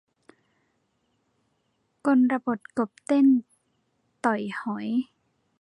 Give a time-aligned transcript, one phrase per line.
[2.05, 3.25] กลบทกบเต้น
[4.25, 4.87] ต่อยหอย